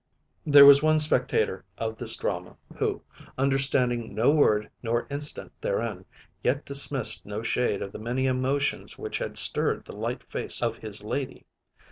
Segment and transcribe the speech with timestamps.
[0.47, 3.03] There was one spectator of this drama, who,
[3.37, 6.05] understanding no word nor incident therein,
[6.43, 10.77] yet dismissed no shade of the many emotions which had stirred the light face of
[10.77, 11.45] his lady.